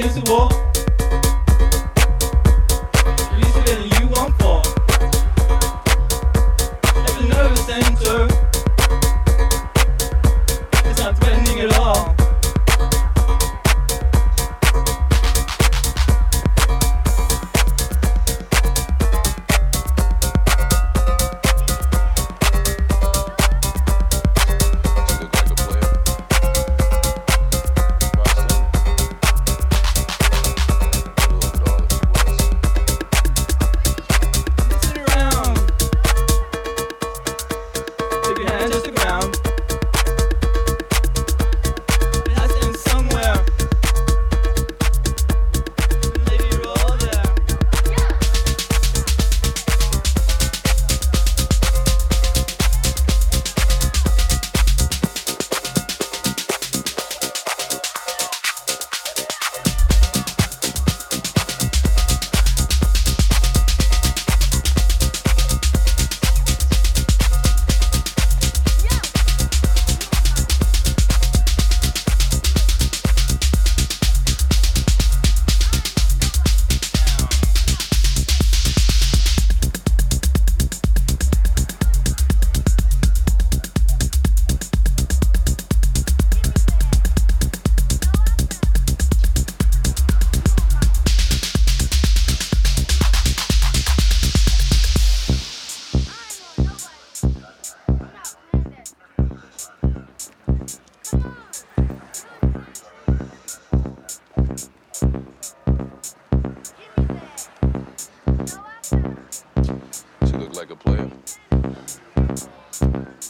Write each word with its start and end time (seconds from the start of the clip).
Quem 0.00 0.10
se 0.10 0.20
voou? 0.20 0.69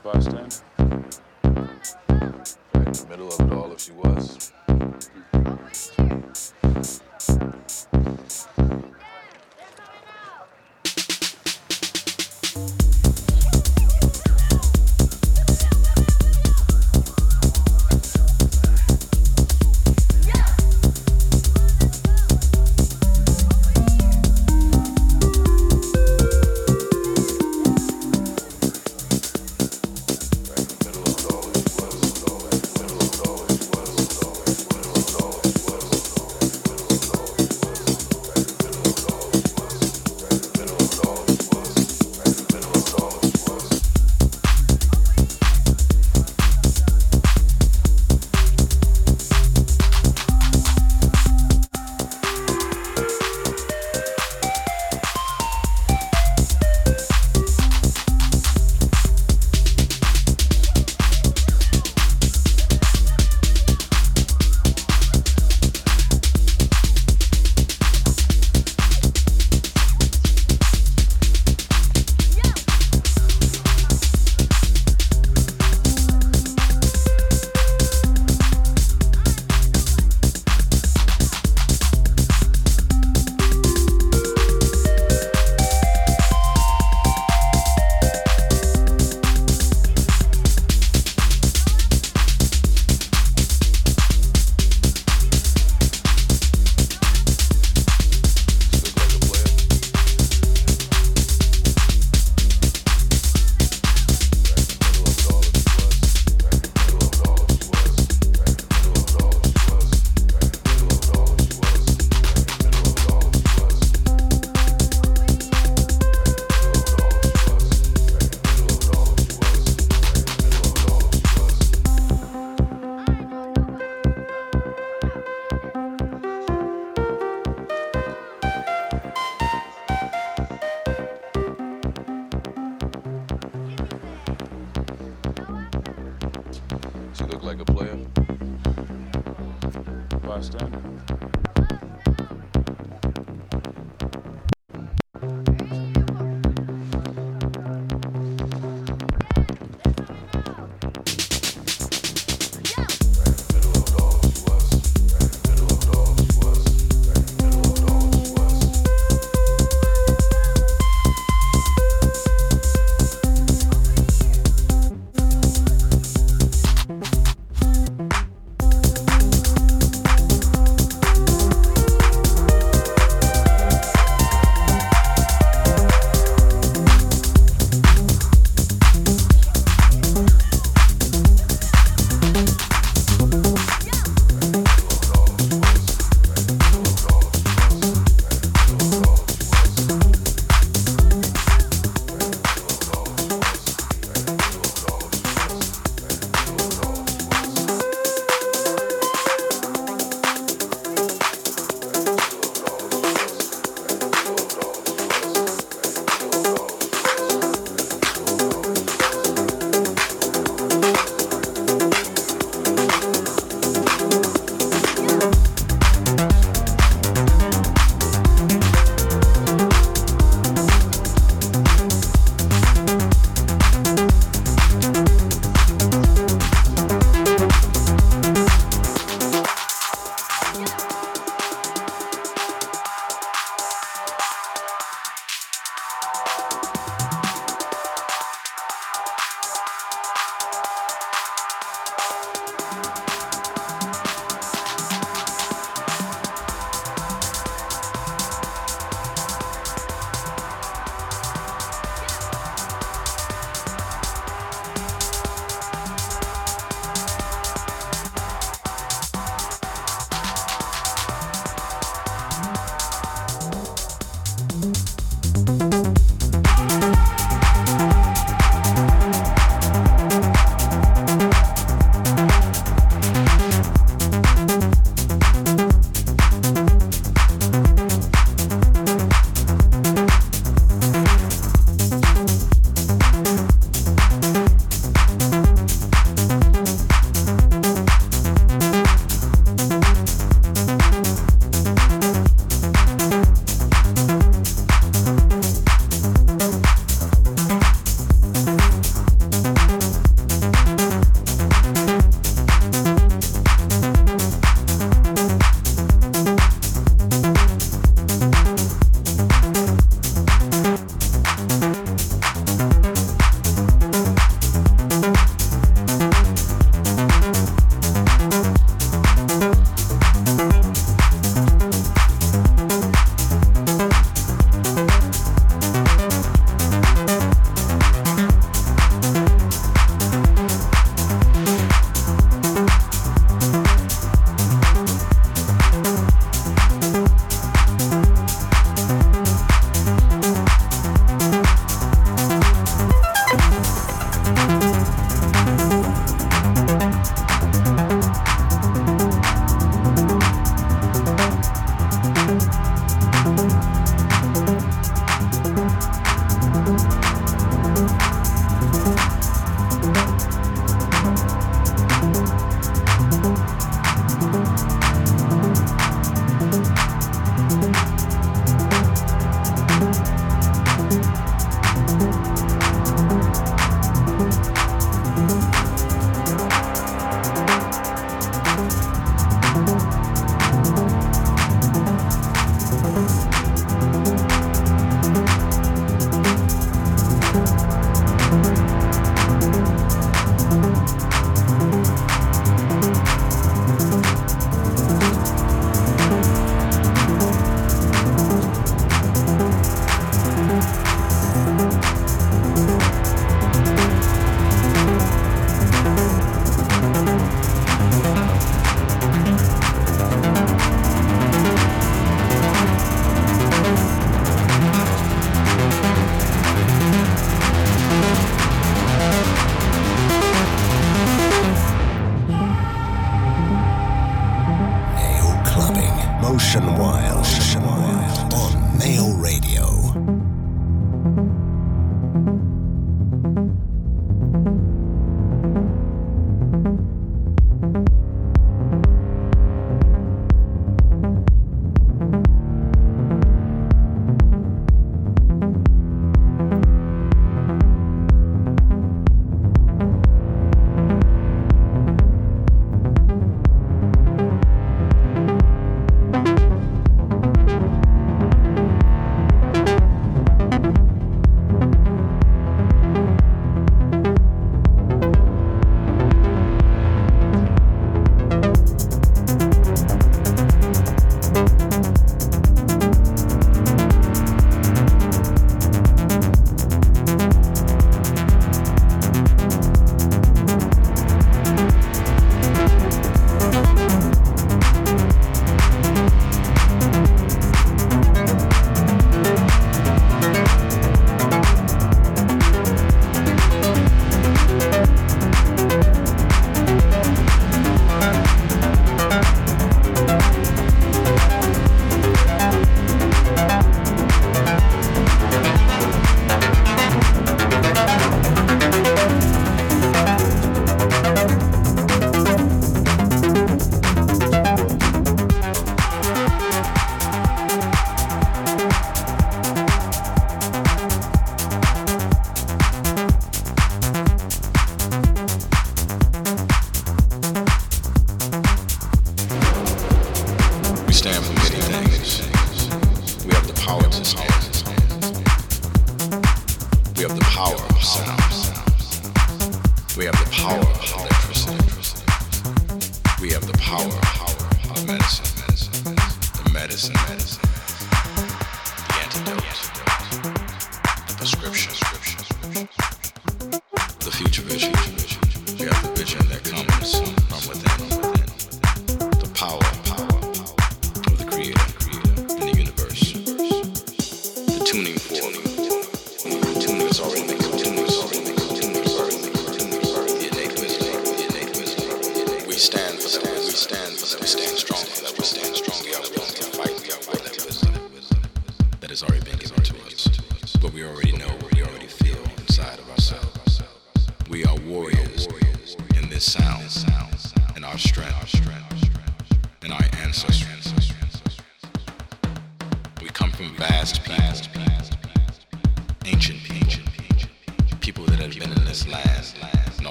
bystander? 0.00 0.56
Right 2.74 2.86
in 2.86 2.92
the 2.92 3.06
middle 3.08 3.28
of 3.28 3.40
it 3.40 3.52
all, 3.52 3.72
if 3.72 3.80
she 3.80 3.92
was. 3.92 4.52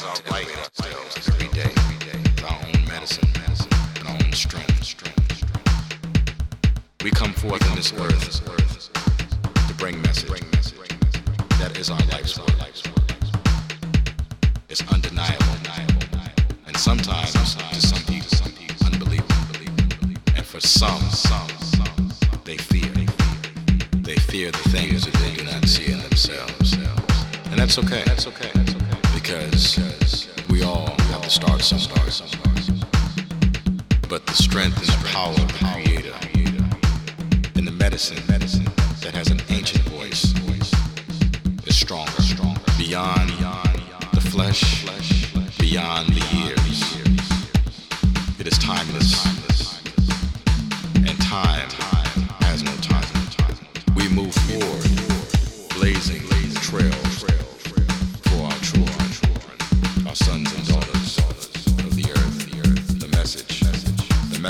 right 0.00 0.14
to 0.14 0.24
the 0.24 0.30
ourselves 0.30 1.28
every 1.28 1.48
day. 1.48 1.70
Our 2.48 2.58
own 2.66 2.88
medicine, 2.88 3.28
medicine, 3.38 3.72
our 4.06 4.14
own 4.14 4.32
strength. 4.32 5.04
We 7.04 7.10
come 7.10 7.32
forth 7.34 7.68
on 7.68 7.76
this 7.76 7.92
earth 7.92 8.40
to 9.68 9.74
bring 9.74 10.00
message. 10.02 10.30
That 11.58 11.76
is 11.78 11.90
our 11.90 11.98
life's 12.10 12.38
work. 12.38 12.48
It's 14.70 14.82
undeniable. 14.90 15.44
And 16.66 16.76
sometimes, 16.76 17.32
to 17.32 17.80
some 17.80 18.02
people, 18.04 18.86
unbelievable. 18.86 19.36
And 20.36 20.46
for 20.46 20.60
some, 20.60 21.02
they 22.44 22.56
fear. 22.56 22.90
They 24.00 24.16
fear 24.16 24.50
the 24.52 24.68
things 24.70 25.04
that 25.04 25.14
they 25.20 25.34
do 25.36 25.44
not 25.44 25.68
see 25.68 25.92
in 25.92 25.98
themselves. 26.00 26.72
And 27.50 27.58
that's 27.58 27.78
okay. 27.78 28.11
but 34.12 34.26
the 34.26 34.34
strength 34.34 34.76
and 34.76 34.88
the 34.88 35.08
power 35.08 35.30
of 35.30 35.36
the 35.36 35.64
Creator, 35.72 36.14
and 37.54 37.66
the 37.66 37.72
medicine 37.72 38.22
that 38.28 39.14
has 39.14 39.30
an 39.30 39.40
ancient 39.48 39.82
voice 39.84 40.34
is 41.66 41.74
stronger, 41.74 42.12
beyond 42.76 43.30
the 44.12 44.20
flesh, 44.20 44.84
beyond 45.58 46.10
the 46.10 46.36
years. 46.36 46.61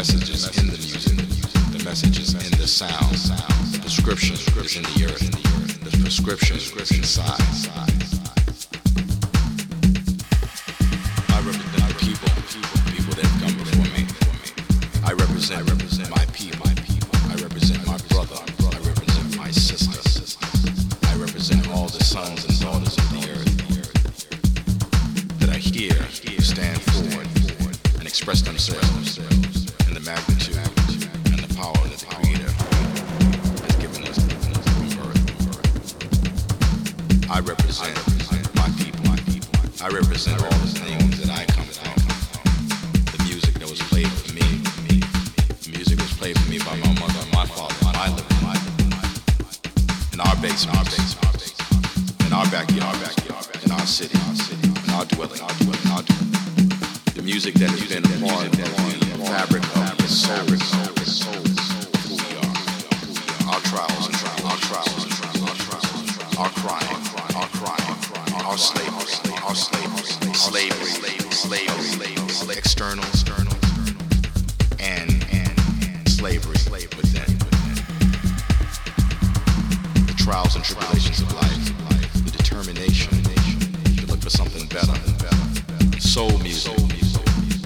message 0.02 0.30
is 0.30 0.58
in 0.58 0.66
the 0.66 0.78
music. 0.78 1.16
The 1.70 1.84
message 1.84 2.18
is 2.18 2.34
in 2.34 2.58
the 2.58 2.66
sound. 2.66 3.14
The 3.72 3.78
prescription 3.78 4.34
is 4.34 4.76
in 4.76 4.82
the 4.82 5.04
earth. 5.04 5.84
The 5.84 5.96
prescription 5.96 6.56
is 6.56 6.90
inside. 6.90 8.01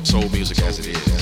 soul 0.06 0.28
music 0.28 0.60
as 0.62 0.78
it 0.78 0.86
is. 0.86 1.15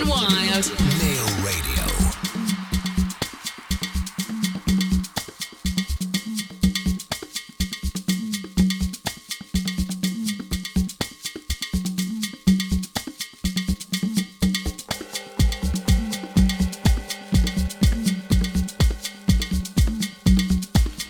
and 0.00 0.08
wild. 0.08 0.26
Nail 0.98 1.26
Radio. 1.44 1.84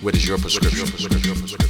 What 0.03 0.15
is 0.15 0.27
your 0.27 0.39
prescription? 0.39 0.87
What 0.87 1.15
is 1.15 1.27
your 1.27 1.35
prescription? 1.35 1.66